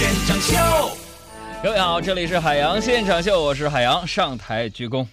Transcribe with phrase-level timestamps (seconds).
[0.00, 0.96] 现场秀。
[1.62, 5.06] 各位好，这里是海洋现场秀，我是海洋，上台鞠躬。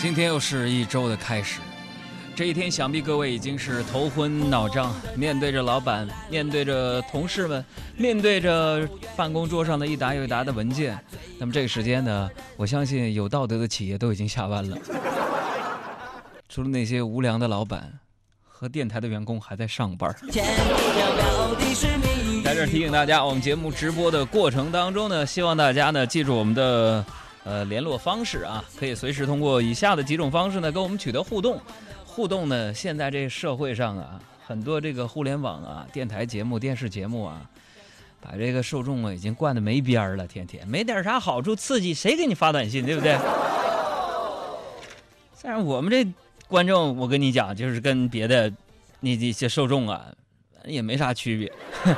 [0.00, 1.60] 今天又是一周的开始，
[2.34, 7.62] 这一天想必各位已经是头昏脑胀，面对着老板，面对着同事们，
[7.94, 10.98] 面对着办公桌上的一沓又一沓的文件。
[11.38, 14.78] 那么这个时间呢，我相信有道德的企业都已经下班了，
[16.48, 17.92] 除了那些无良的老板
[18.58, 20.10] 和电台的员工还在上班。
[22.42, 27.04] 在这儿提醒大家，我们节目直播的过程当中呢，希望大家呢记住我们的
[27.44, 31.60] 呃联络方式啊，可以随时通过以下的几种方式呢跟我们取得互动。
[32.06, 37.42] 互动呢，现在这社会上啊，很多这个互联网啊、电台节目、电视节目啊，
[38.22, 43.18] 把这个受众啊已经惯得没边儿了，天天没点啥好处刺激，谁给你发短信，对不对？
[45.42, 46.04] 但是我们这
[46.48, 48.52] 观众，我跟你讲，就是跟别的
[49.00, 50.06] 那这些受众啊，
[50.64, 51.52] 也没啥区别。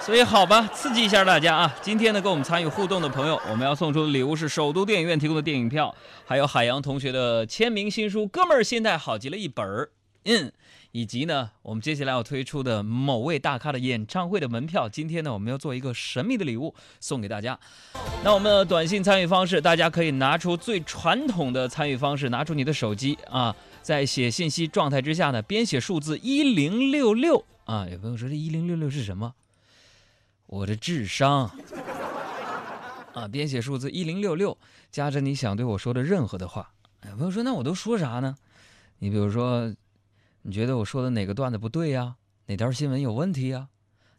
[0.00, 1.76] 所以好吧，刺激一下大家啊！
[1.82, 9.90] 今天呢，跟我们参与互动的朋友，我们要送出的礼物是首都电影院提供的电影票，还有海洋同学的签名新书《哥们儿心态好极了》一本儿，
[10.24, 10.52] 嗯，
[10.92, 14.88] 以及呢，我们接下来要推出的某位大咖的演唱会的门票。
[14.88, 17.58] 今天呢，我们要做一个神秘的礼物送给大家。
[18.22, 27.86] 那我们的短信参与方式，大家可以拿出最传统的参与方式，拿出你的手机啊，在写信息状态之下呢，编写数字一零六六啊。
[27.88, 29.34] 有朋友说这一零六六是什么？
[30.46, 31.50] 我的智商
[33.12, 33.28] 啊！
[33.28, 34.56] 编写数字一零六六，
[34.90, 36.70] 加着你想对我说的任何的话。
[37.06, 38.34] 有，朋友说，那我都说啥呢？
[39.00, 39.70] 你比如说，
[40.48, 42.14] 你觉得我说的哪个段子不对呀？
[42.46, 43.68] 哪条新闻有问题呀？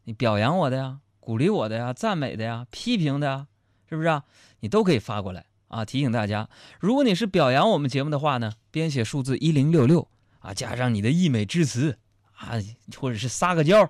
[0.03, 3.47] 你表扬我的呀，鼓励我的呀，赞美的呀，批评的呀，
[3.89, 4.23] 是不是啊？
[4.59, 5.83] 你都可以发过来啊！
[5.83, 6.47] 提醒大家，
[6.79, 11.97] 如果你是表扬我们节目的话呢，编写数字一零六六啊，加上你的溢美之词
[12.35, 12.53] 啊，
[12.95, 13.89] 或者是撒个娇，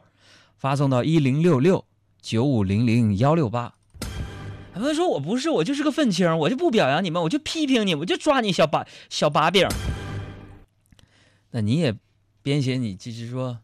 [0.56, 1.84] 发送到一零六六。
[2.22, 3.76] 九五零零幺六八，
[4.74, 9.68] 他们说我不是，我就是个愤青，我就不表扬你们，我就批评你，我就抓你小把小把柄。
[11.52, 11.98] 那你也
[12.42, 13.60] 编写你就是说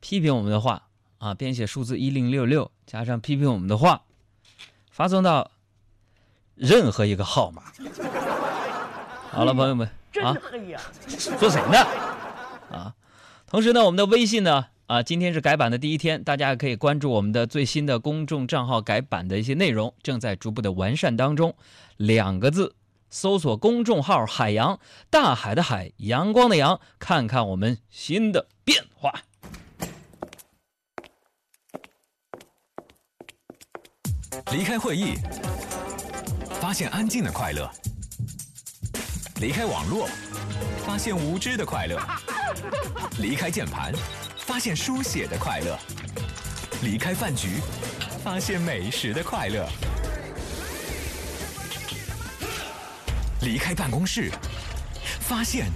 [0.00, 0.88] 批评我们的话
[1.18, 4.02] 啊，编写数字一零六六加上批评我们的话，
[4.90, 5.50] 发送到
[6.54, 7.62] 任何一个号码。
[9.30, 9.88] 好了，朋友们
[10.22, 10.34] 啊，
[11.08, 11.78] 说谁呢？
[12.70, 12.94] 啊，
[13.46, 14.66] 同时呢，我们的微信呢？
[14.86, 21.54] 啊，今天是改版的第一天，大家可以关注我们的最新的公众账号改版的一些内容，正在逐步的完善当中。
[21.96, 22.74] 两个字，
[23.08, 24.78] 搜索公众号“海洋
[25.10, 29.22] 大海的海阳光的阳”，看看我们新的变化。
[34.52, 35.14] 离开会议，
[36.60, 37.68] 发现安静的快乐；
[39.40, 40.08] 离开网络，
[40.86, 41.98] 发现无知的快乐；
[43.18, 43.92] 离开键盘。
[44.38, 45.76] 发现书写的快乐，
[46.80, 47.60] 离开饭局，
[48.22, 49.68] 发现美食的快乐，
[53.42, 54.30] 离开办公室，
[55.20, 55.70] 发现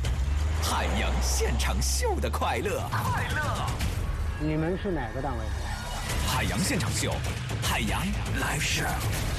[0.62, 2.82] 海洋现场秀的快乐。
[2.90, 3.66] 快乐！
[4.40, 5.44] 你们是哪个单位？
[6.26, 7.12] 海洋现场秀，
[7.62, 8.02] 海洋
[8.40, 9.29] live show。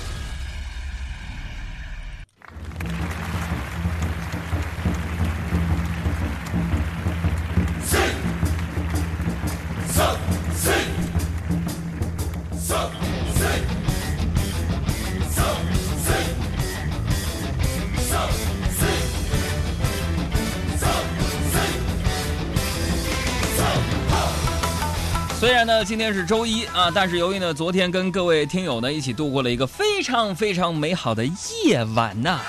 [25.42, 32.40] 虽然呢今天是周一啊，但是由于呢昨天跟各位听友呢一起度过了一个非常非常美好的夜晚呐，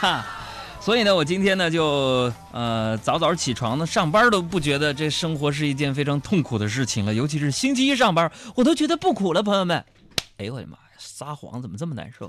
[0.00, 0.26] 哈，
[0.80, 9.84] 所以呢我今天呢就呃早早起床呢上班都不觉得这生活是一件非常痛苦的事情了，尤其是星期一上班我都觉得不苦了，朋友们。
[10.38, 12.28] 哎呦我的妈呀，撒谎怎么这么难受？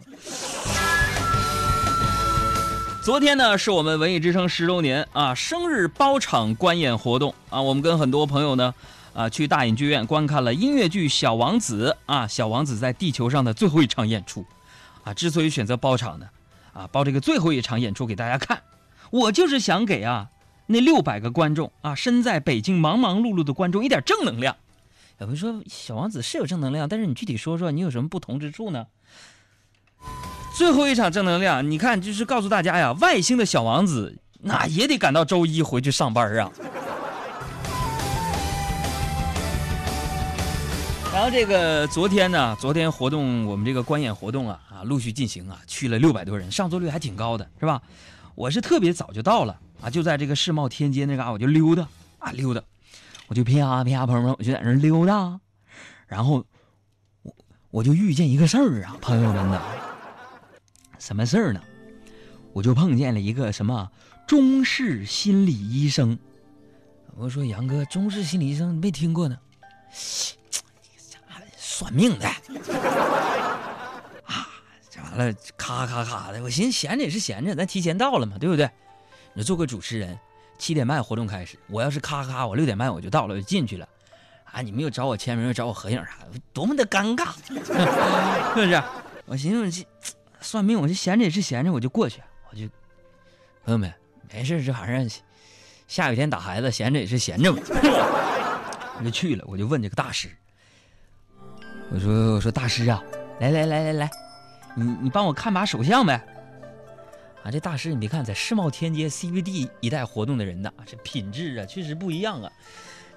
[3.04, 8.72] 昨天呢是我们文艺之声十周年啊生日包场观演活动啊，我们跟很多朋友呢。
[9.14, 14.46] 啊，去大影剧院观看了音乐剧《小王子》啊，《小王子》在地球上的最后一场演出，
[15.04, 16.28] 啊，之所以选择包场呢，
[16.74, 18.62] 啊，包这个最后一场演出给大家看，
[19.12, 20.30] 我就是想给啊
[20.68, 24.56] 那六百个观众啊，身在北京忙忙碌碌的观众一点正能量。
[25.20, 28.88] 有人说《小王子》是有正能量，但是你具体说说你有什么不同之处呢？
[30.56, 36.50] 最后一场正能量，你看就是告诉大家呀，外星的小王子那也得赶到周一回去上班啊。
[41.20, 47.82] 然后这个昨天呢，昨天活动我们这个观演活动啊啊陆续进行啊，去了六百多人，上座率还挺高的，是吧？
[48.36, 51.86] 我是特别早就到了啊，就在这个世贸天阶那嘎我就溜达
[52.20, 52.64] 啊溜达，
[53.28, 55.38] 我就啪啪，朋友们，我就在那溜达，
[56.08, 56.46] 然后
[57.24, 57.36] 我
[57.70, 59.62] 我就遇见一个事儿啊，朋友们呐，
[61.00, 61.60] 什么事儿呢？
[62.54, 63.92] 我就碰见了一个什么
[64.26, 66.18] 中式心理医生。
[67.18, 69.38] 我说杨哥，中式心理医生没听过呢，
[71.80, 72.28] 算命的
[74.26, 74.46] 啊，
[74.90, 78.70] 这完了咔咔咔的，我寻思闲着也是闲着，咱提前到了嘛，对不对？
[79.32, 80.20] 你做个主持人，
[80.58, 83.88] 七点半活动开始，我要是咔咔，我六点半我就到了，我就进去了，
[84.44, 88.84] 啊，你们又找我签名，又找我合影啥的，多么的尴尬， 是不是？
[89.26, 89.88] 我寻思这
[90.42, 92.22] 算命，我就闲着也是闲着，我就过去，
[92.52, 92.68] 我就
[93.64, 93.94] 朋友们
[94.30, 95.10] 没事，这玩意儿
[95.88, 97.62] 下雨天打孩子，闲着也是闲着嘛，
[99.00, 100.30] 我就去了，我就问这个大师，
[101.92, 103.04] 我说我说大师啊，
[103.40, 104.12] 来来来来来，
[104.76, 106.22] 你你帮我看把手相呗。
[107.44, 112.52] 啊，这大师你别看在世贸天阶 CBD 一带活动的人呐，这品质啊确实不一样啊，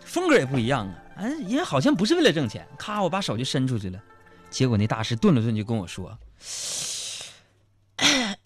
[0.01, 0.95] 风格也不一样啊。
[1.17, 4.01] 哎，因为好像不是为了挣钱，咔，我把手就伸出去了，
[4.49, 6.17] 结果那大师顿了顿就跟我说：“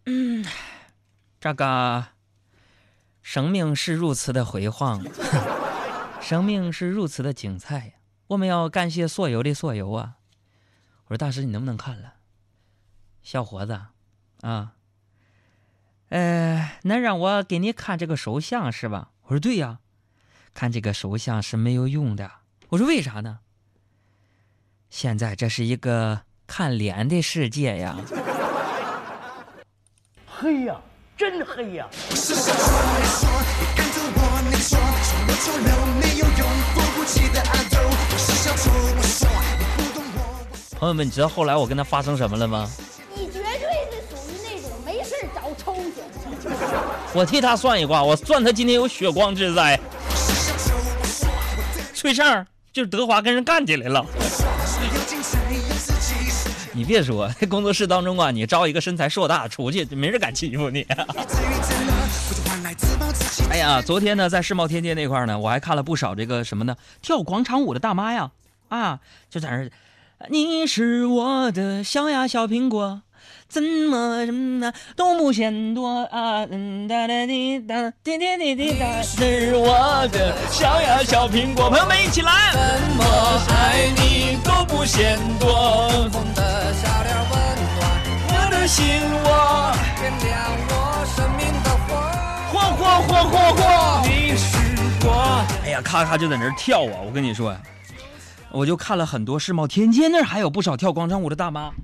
[0.07, 0.45] 嗯，
[1.39, 2.05] 这个
[3.23, 5.05] 生命是如此的辉煌，
[6.21, 7.93] 生命是如此的精彩，
[8.29, 10.17] 我们要感谢所有的所有啊。”
[11.07, 12.15] 我说大师，你能不能看了？
[13.23, 13.81] 小伙子，
[14.41, 14.73] 啊。
[16.09, 19.11] 呃，能让我给你看这个手相是吧？
[19.25, 19.81] 我说对呀，
[20.55, 22.31] 看这个手相是没有用的。
[22.69, 23.41] 我说为啥呢？
[24.89, 27.97] 现在这是一个看脸的世界呀。
[30.27, 30.81] 黑呀，
[31.17, 31.89] 真黑呀！
[40.79, 42.71] 朋友们，你知道后来我跟他发生什么了吗？
[43.15, 43.49] 你绝对
[43.91, 45.75] 是属于那种，没事找抽
[47.15, 49.81] 我替他算一卦，我算他今天有血光之灾。
[51.95, 54.05] 崔胜就是德华跟人干起来了。
[56.75, 60.87] 你别说，工作室当中啊，你招一个身材硕大出去，没人敢欺负你。
[63.49, 68.31] 哎呀，昨天呢，在世贸天阶那块呢，我还看了不少这个什么呢，跳广场舞的大妈呀，
[68.69, 69.01] 啊，
[69.31, 69.71] 就在那，
[70.29, 73.03] 你是我的小呀小苹果。
[73.49, 76.45] 怎么什么都不嫌多啊！
[76.89, 82.51] 哒哒滴哒滴滴滴滴哒，是我的小呀小苹果，朋友们一起来！
[82.53, 82.61] 怎
[82.97, 83.05] 么
[83.49, 85.89] 爱你都不嫌多。
[86.11, 87.39] 风的小脸温
[87.77, 87.81] 暖
[88.29, 88.85] 我的心
[89.25, 91.95] 窝，点亮我生命的火，
[92.51, 93.63] 火火火火火！
[94.09, 94.59] 你是
[95.07, 95.47] 我。
[95.65, 96.99] 哎呀，咔咔就在那儿跳啊！
[97.07, 97.57] 我跟你说，
[98.53, 101.75] 我就看了很多世贸天阶那儿还有不少跳广场舞的大妈。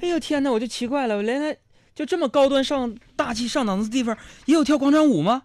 [0.00, 0.50] 哎呦天哪！
[0.50, 1.56] 我就奇怪了，原来
[1.94, 4.16] 就这么高端上大气上档次的地方
[4.46, 5.42] 也有跳广场舞吗？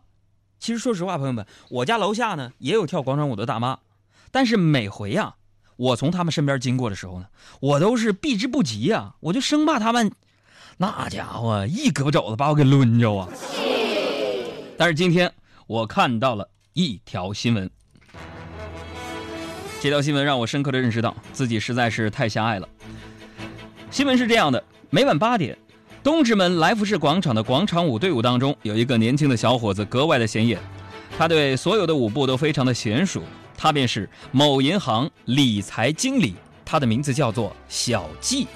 [0.60, 3.80] 其实说实话，朋友们，我家楼下呢也有跳广场舞的大妈，
[4.32, 5.36] 但是每回呀，
[5.76, 7.28] 我从他们身边经过的时候呢，
[7.60, 10.12] 我都是避之不及呀，我就生怕他们
[10.78, 13.30] 那家伙一胳膊肘子把我给抡着啊。
[14.78, 15.32] 但是今天
[15.68, 17.70] 我看到了一条新闻，
[19.80, 22.68] 这条新闻让我深刻的认识到自己实在是太狭隘了。
[23.92, 25.56] 新闻是这样的：每晚八点，
[26.04, 30.60] 东直门来福士广场的广场舞队伍当中，有一个年轻的小伙子格外的显眼。
[31.16, 33.22] 他对所有的舞步都非常的娴熟。
[33.56, 38.48] 他便是某银行理财经理，他的名字叫做小季。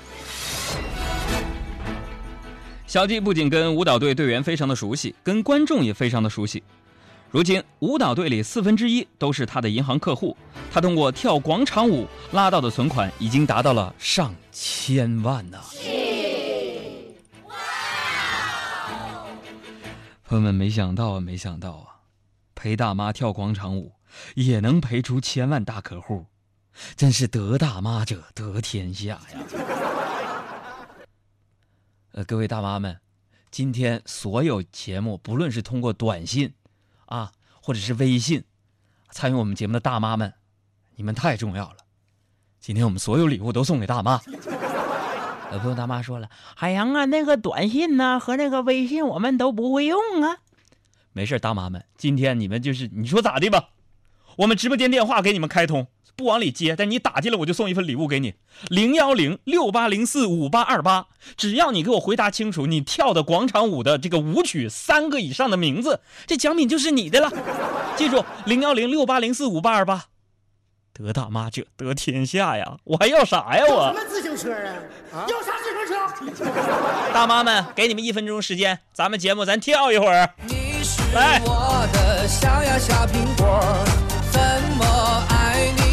[2.88, 6.62] 小季不仅跟舞蹈队队员非常的熟悉，跟观众也非常的熟悉。
[7.32, 10.36] 如今，舞蹈队里四分之一都是他的银行客户。
[10.70, 15.58] 他通过跳广场舞拉到的存款已经达到了上千万呢！
[17.46, 17.54] 哇！
[20.26, 22.04] 朋友们，没想到啊，没想到啊，
[22.54, 23.94] 陪大妈跳广场舞
[24.36, 26.26] 也能陪出千万大客户，
[26.98, 29.40] 真是得大妈者得天下呀！
[32.12, 33.00] 呃，各位大妈们，
[33.50, 36.54] 今天所有节目，不论是通过短信。
[37.12, 38.46] 啊，或者是微信，
[39.10, 40.34] 参与我们节目的大妈们，
[40.96, 41.78] 你们太重要了。
[42.62, 44.22] 今天我们所有礼物都送给大妈。
[45.52, 50.38] 有朋友大妈说了：“海洋啊，那个短信呢和那个微信我们都不会用啊。”
[51.12, 53.72] 没事，大妈们，今天你们就是你说咋的吧？
[54.38, 55.88] 我们直播间电话给你们开通。
[56.16, 58.34] 不往里接，但你打进来，我就送一份礼物给你，
[58.70, 61.08] 零幺零六八零四五八二八。
[61.38, 67.32] 只要你给我回答清楚你跳的广场舞的这个舞曲三个以上的名字，这奖品就是你的了。
[67.96, 70.06] 记住，零幺零六八零四五八二八。
[70.94, 72.78] 得大妈者得天下呀！
[72.84, 73.64] 我还要啥呀？
[73.68, 74.52] 我什么自行车
[75.12, 75.26] 啊？
[75.28, 76.46] 要啥自行车？
[77.14, 80.30] 大妈们，给你们一分钟时间，咱们节目咱跳一会儿。
[81.16, 81.42] 来。
[84.32, 84.40] 怎
[84.78, 84.86] 么
[85.30, 85.91] 爱你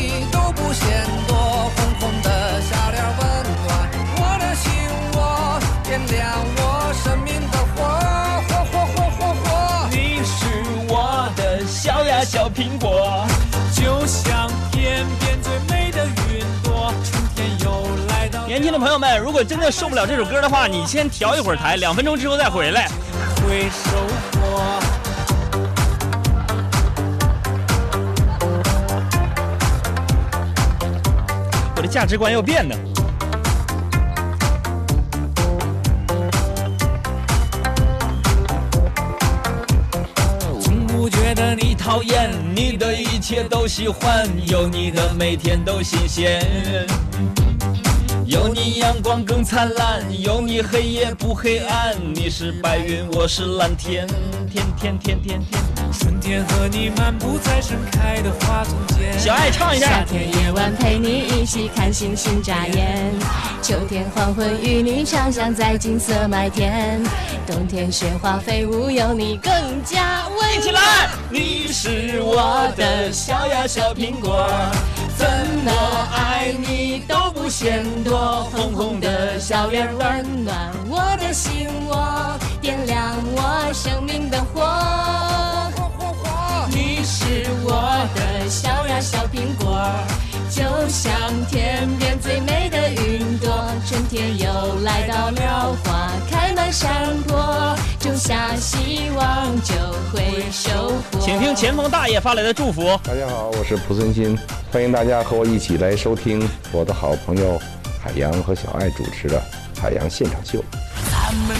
[0.73, 3.21] 嫌多，红红的小脸温
[3.67, 3.69] 暖
[4.17, 4.71] 我的心
[5.15, 7.85] 窝，点亮我生命的火，
[8.49, 9.89] 火火火火。
[9.91, 10.37] 你是
[10.89, 13.27] 我的小呀小苹果。
[13.75, 22.89] 就像天边最美的云朵，春天又来到，年轻的朋友们，如果真的受不了这首歌的话，你先调一会儿台，两分钟之后再回来。
[23.47, 24.98] 会收获。
[31.91, 32.77] 价值观要变呢。
[40.61, 46.45] 从不觉得你讨厌，你的一切都喜欢，有你的每天都新鲜。
[48.27, 51.97] 有你阳光更灿烂，有你黑夜不黑暗。
[52.15, 54.07] 你是白云，我是蓝天，
[54.51, 55.78] 天天天天天。
[55.93, 60.05] 春天和你漫步在盛开的花丛间，小爱唱一下夏。
[60.05, 63.13] 天夜晚陪你一起看星星眨眼，
[63.63, 67.03] 秋天黄昏与你畅想在金色麦田，
[67.47, 69.53] 冬天雪花飞舞有你更
[69.85, 71.09] 加温一起来！
[71.31, 74.47] 你是我的小呀小苹果，
[75.17, 75.27] 怎
[75.65, 75.73] 么
[76.15, 78.45] 爱你都不嫌多。
[78.53, 84.08] 红红的小脸温温暖我的心窝，点亮我生命
[88.99, 89.81] 呀小苹果，
[90.51, 91.13] 就像
[91.47, 93.71] 天边最美的云朵。
[93.87, 99.75] 春天又来到了，花开满山坡，种下希望就
[100.11, 101.21] 会收获。
[101.21, 102.99] 请听前锋大爷发来的祝福。
[103.05, 104.37] 大家好，我是蒲存昕，
[104.73, 107.57] 欢迎大家和我一起来收听我的好朋友
[108.03, 109.41] 海洋和小爱主持的
[109.81, 110.59] 《海洋现场秀》。
[111.09, 111.57] 咱们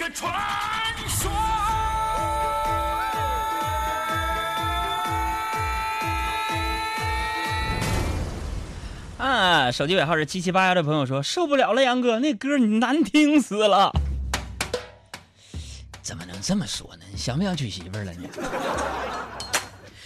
[0.00, 0.32] 个传
[1.06, 1.30] 说。
[9.18, 13.92] 啊，手机尾号是七七八幺的朋友说受不了了，杨哥，那歌你难听死了。
[16.00, 17.04] 怎么能这么说呢？
[17.12, 18.26] 你想不想娶媳妇儿了你？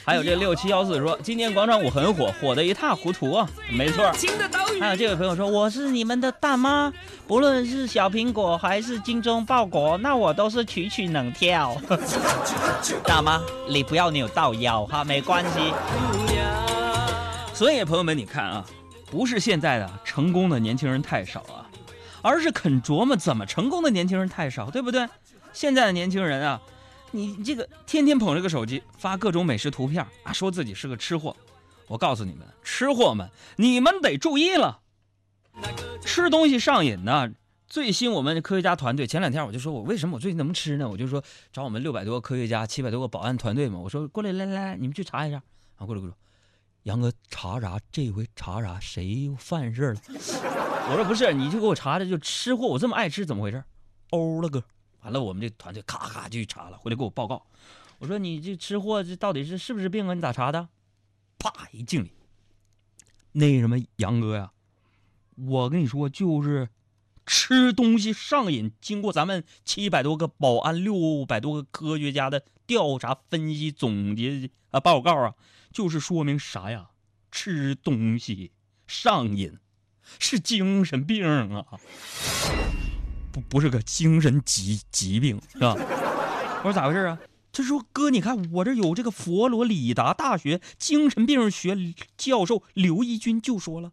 [0.05, 3.49] 还有这六七幺四说，今年广场舞很火，火得一塌糊涂啊。
[3.71, 4.13] 没错。
[4.79, 6.93] 还有这位朋友说，我是你们的大妈，
[7.27, 11.75] 不论是小苹果还是精忠报国，那我都是曲曲能跳。
[13.05, 15.73] 大妈，你不要扭到腰哈，没关系。
[17.55, 18.63] 所以朋友们，你看啊，
[19.11, 21.65] 不是现在的成功的年轻人太少啊，
[22.21, 25.09] 而是肯琢磨怎么成功的年轻人太少，对不对？
[25.55, 26.61] 现在的年轻人啊，
[27.15, 31.37] 你这个天天捧着个手机发各种美食图片啊，说自己是个吃货。
[31.87, 34.81] 我告诉你们，吃货们，你们得注意了，
[36.05, 37.31] 吃东西上瘾呢。
[37.69, 40.89] 最新我们科学家团队前两天我就说我为什么我最近能吃呢？
[40.89, 45.41] 我就说找我们六百多个科学家、七百多个保安团队嘛，我说过来来来，你们去查一下
[45.77, 46.17] 啊，过来过来。
[46.83, 47.79] 杨哥查啥？
[47.93, 48.81] 这回查啥？
[48.81, 50.01] 谁又犯事了？
[50.91, 53.63] 我说不是，你就给我查查，就吃货，我这么爱吃，怎么回事？
[54.11, 54.65] 欧了哥，
[55.05, 57.47] 完了，我们这团队咔咔就去查了，回来给我报告。
[57.99, 60.15] 我说你这吃货，这到底是是不是病啊？
[60.15, 60.69] 你咋查的？
[61.39, 62.11] 啪一敬礼。
[63.33, 64.53] 那什么杨哥呀，
[65.37, 66.71] 我跟你说，就是
[67.27, 68.73] 吃东西上瘾。
[68.81, 75.35] 经过咱们七百多个保安、六百多个科学家的调查分析总结啊报告啊。
[75.71, 76.91] 就是说明啥呀？
[77.31, 78.53] 吃东西
[78.87, 79.59] 上瘾
[80.19, 81.67] 是精神病啊，
[83.35, 85.75] 不不是个精神疾疾病是吧？
[86.63, 87.19] 我说咋回事啊？
[87.53, 91.77] 他说哥，你看我这有这个佛罗里达大学精神病学
[92.17, 93.91] 教授刘一军就说了，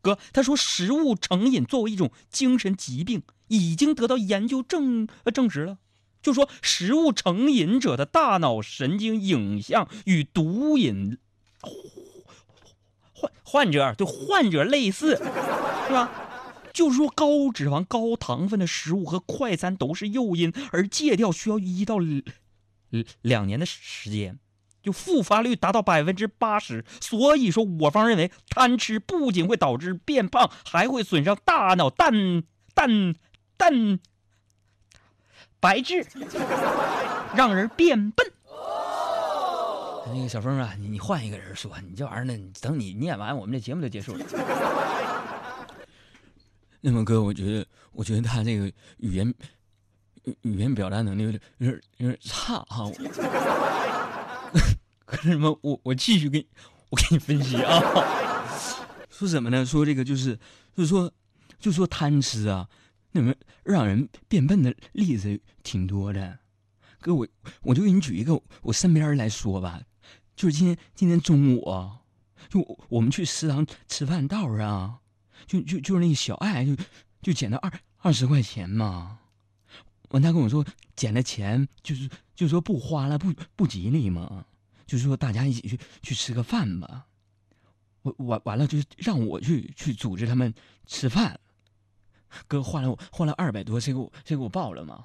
[0.00, 5.78] 哥，他说食物成瘾作为一种精神疾病已经得到研究证呃证实了。
[6.22, 11.18] 就说食物成瘾者的大脑神经影像与毒瘾
[13.12, 16.27] 患患者对患者类似，是吧？
[16.78, 21.96] 就是说高脂肪、高糖分的食物和快餐都是诱因，而戒掉需要一到
[23.20, 24.38] 两年的时间，
[24.80, 26.84] 就复发率达到百分之八十。
[27.00, 32.44] 所以说，我方认为贪吃不仅会导致变胖，还会损伤大脑蛋
[32.74, 33.16] 蛋
[33.56, 33.98] 蛋。
[35.58, 36.06] 白质，
[37.34, 38.24] 让人变笨。
[40.14, 42.38] 那个小峰啊，你你换一个人说，你这玩意儿呢？
[42.60, 44.24] 等你念完，我们这节目就结束了。
[46.80, 48.66] 那么哥，我觉得，我觉得他这个
[48.98, 49.34] 语言
[50.24, 52.90] 语语言表达能力有点有点有点差哈。
[55.04, 55.58] 可是什么？
[55.62, 56.46] 我我继续给你
[56.90, 57.82] 我给你分析啊。
[59.10, 59.64] 说什么呢？
[59.66, 60.38] 说这个就是
[60.76, 61.12] 就是说
[61.58, 62.68] 就说贪吃啊，
[63.12, 66.38] 那么让人变笨的例子挺多的。
[67.00, 67.26] 哥，我
[67.62, 69.80] 我就给你举一个我身边人来说吧，
[70.36, 72.02] 就是今天今天中午啊，
[72.48, 74.98] 就我我们去食堂吃饭道上，
[75.46, 76.76] 就就就是那个小爱就
[77.22, 79.18] 就捡到二二十块钱嘛，
[80.10, 80.64] 完他跟我说
[80.96, 84.44] 捡了钱就是就说不花了不不吉利嘛，
[84.86, 87.06] 就是说大家一起去去吃个饭吧，
[88.02, 90.52] 我完完了就让我去去组织他们
[90.86, 91.38] 吃饭，
[92.46, 95.04] 哥花了我花了二百多，谁给我谁给我报了吗？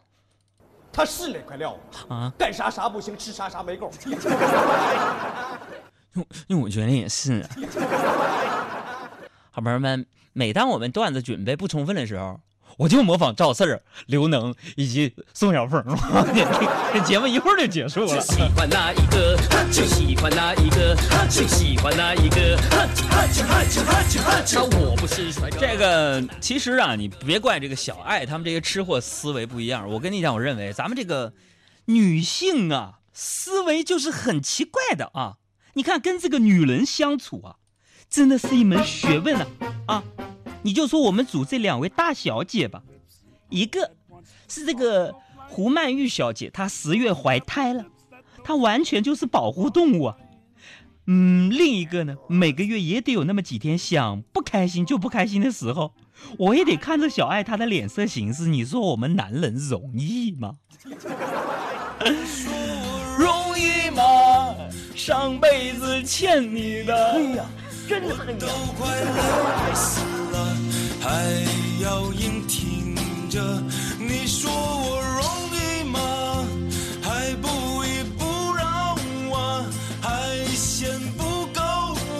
[0.95, 1.75] 他是那块料
[2.07, 3.91] 啊，干啥啥不行，吃啥啥没够。
[6.13, 7.49] 因为因为我觉得也是、啊。
[9.55, 12.39] 好朋友们，每当我们段子准备不充分的时候，
[12.75, 15.79] 我就模仿赵四儿、刘能以及宋小凤，
[16.91, 18.19] 这节目一会儿就结束了。
[18.19, 19.37] 喜欢哪一个
[19.71, 20.95] 就喜欢哪一个，
[21.29, 22.59] 就喜欢哪一个。
[24.55, 29.87] 那我不是帅哥这个其实啊，你别怪这个小爱他们这些吃货思维不一样。
[29.87, 31.31] 我跟你讲，我认为咱们这个
[31.85, 35.35] 女性啊，思维就是很奇怪的啊。
[35.75, 37.57] 你看，跟这个女人相处啊，
[38.13, 39.47] 真的是一门学问啊
[39.87, 40.03] 啊！
[40.61, 42.83] 你就说我们组这两位大小姐吧，
[43.49, 43.89] 一个
[44.47, 45.15] 是这个
[45.49, 47.85] 胡曼玉小姐，她十月怀胎了，
[48.43, 50.17] 她完全就是保护动物啊。
[51.07, 55.95] 嗯，另一个呢，每个月也得有那么几天想不开心就不开心的时候，
[56.37, 58.47] 我也得看着小爱她的脸色行事。
[58.47, 60.57] 你说我们男人容易吗？
[63.17, 64.55] 容易吗？
[64.95, 67.13] 上辈子欠你的。
[67.13, 67.45] 哎呀，
[67.87, 68.39] 真黑呀！
[68.77, 70.57] 快乐死了，
[71.01, 71.09] 还
[71.83, 72.95] 要硬挺
[73.29, 73.41] 着。
[73.99, 75.23] 你说我容
[75.59, 75.99] 易吗？
[77.01, 78.95] 还不依不饶
[79.37, 79.65] 啊？
[80.01, 81.61] 还嫌不够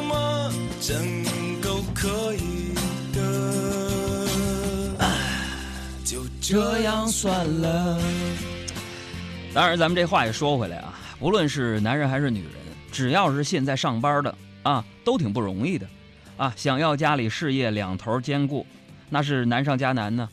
[0.04, 0.52] 吗？
[0.82, 1.24] 真
[1.62, 2.74] 够可以
[3.14, 3.22] 的。
[6.04, 8.00] 就这样算了。
[9.54, 12.52] 当然，咱们这话也说回来啊，无论是男人还是女人，
[12.92, 15.88] 只要是现在上班的啊，都挺不容易的，
[16.38, 18.66] 啊，想要家里事业两头兼顾，
[19.10, 20.28] 那是难上加难呢。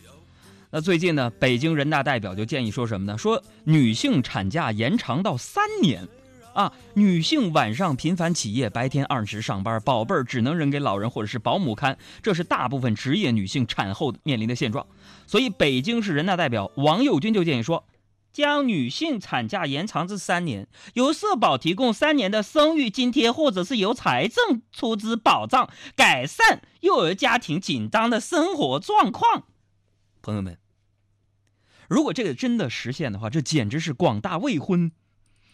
[0.71, 3.19] 那最近呢，北京人大代表就建议说什么呢？
[3.19, 6.07] 说女性产假延长到三年，
[6.55, 14.87] 啊，女性晚上频繁起夜，白天按时上班，宝贝儿只能扔给老人或者是保姆看，这是大部分职业女性产后面临的现状。
[15.27, 17.85] 所以，北京市人大代表王佑军就建议说。
[18.33, 29.47] 将女性产假延长至三年，由社保提供三年的生育津贴，或者是由财政出资保障，改善幼儿家庭紧张的生活状况。
[30.23, 30.59] 朋友们，
[31.89, 34.93] 如果这个真的实现的话，这简直是广大未婚、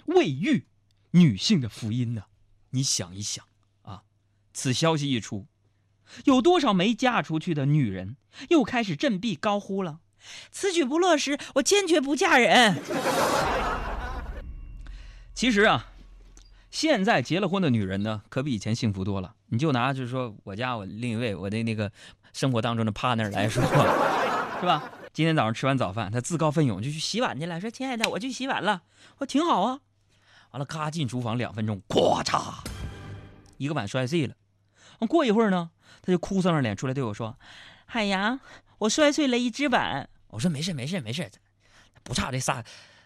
[0.05, 0.67] 未育
[1.13, 2.25] 女性的福音呐、
[2.71, 3.47] 你想一想
[3.83, 4.03] 啊，
[4.53, 5.47] 此消息一出，
[6.25, 8.17] 有多少没嫁出去的女人
[8.51, 10.01] 又开始振臂高呼了？
[10.51, 12.77] 此举不落实，我坚决不嫁人。
[15.35, 15.87] 其实啊，
[16.71, 19.35] 现在结了婚的女人呢，可比以前幸福多了。
[19.49, 21.93] 你就拿就是说我家我另一位我的那个
[22.33, 23.63] 生活当中的 partner 来说，
[24.61, 24.83] 是吧？
[25.13, 28.83] 今天早上吃完早饭，他自告奋勇就去洗碗去了，说：“亲爱的，我去洗碗了。”
[29.19, 29.81] 我：“挺好啊。”
[30.53, 32.59] 完了，咔进厨房两分钟，咵嚓，
[33.57, 34.35] 一个碗摔碎了。
[35.09, 35.71] 过一会儿呢，
[36.03, 37.39] 他就哭丧着脸出来对我说
[37.87, 38.41] ：“海洋，
[38.79, 41.31] 我摔碎了一只碗。”我说没事没事没事，
[42.03, 42.63] 不差这仨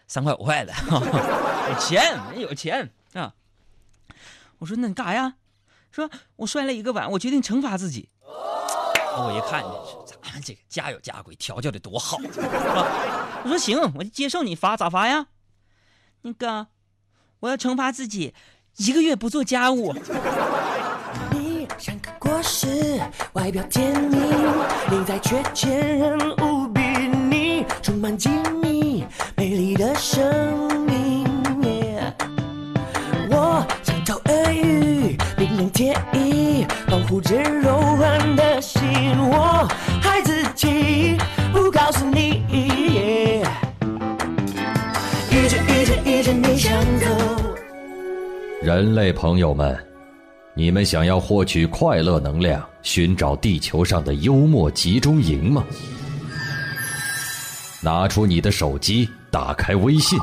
[0.07, 0.73] 三块五块的，
[1.69, 3.33] 有钱人有钱啊！
[4.59, 5.35] 我说那你干啥呀？
[5.91, 8.09] 说我摔了一个碗，我决定惩罚自己。
[8.23, 9.61] 我一看，
[10.21, 12.87] 咱们这个家有家规，调教的多好，是吧？
[13.43, 15.27] 我说行，我就接受你罚，咋罚呀？
[16.21, 16.67] 那个
[17.41, 18.33] 我要惩罚自己，
[18.77, 19.93] 一个月不做家务。
[21.31, 23.01] 你像个果实，
[23.33, 26.50] 外表甜蜜，内在却坚韧无。
[27.91, 28.29] 充满机
[28.63, 29.03] 密，
[29.35, 30.23] 美丽的生
[30.85, 31.27] 命。
[33.29, 38.81] 我像头耳语，冰冷贴衣，保护着柔软的心。
[39.29, 39.67] 我
[40.01, 41.17] 害自己，
[41.51, 42.41] 不告诉你。
[42.49, 43.45] Yeah
[45.29, 47.07] 一直一直一直没想走。
[48.61, 49.77] 人类朋友们，
[50.53, 55.65] 你们想要获取快乐能量，寻找地球上的幽默集中营吗？
[57.83, 60.19] 拿出你的手机，打开微信，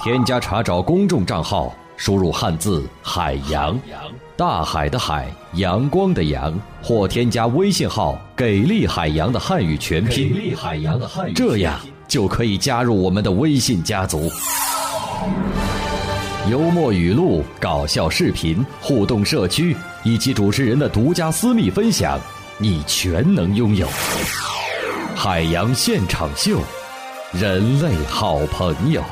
[0.00, 3.76] 添加查找公众账号，输入汉字“海洋”，
[4.36, 14.30] 大海的海，阳光的阳，或添加微信号“给力海洋”的汉语全拼，给力海洋的汉语全拼，这样就可以加入我们的微信家族。
[16.48, 22.16] 幽默语录、搞笑视频、互动社区，以及主持人的独家私密分享，
[22.58, 23.88] 你全能拥有。
[25.16, 26.60] 海洋现场秀
[27.32, 29.02] 人类好朋友。